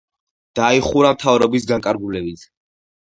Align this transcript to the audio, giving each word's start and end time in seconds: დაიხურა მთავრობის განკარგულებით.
დაიხურა 0.59 1.11
მთავრობის 1.17 1.67
განკარგულებით. 1.73 2.47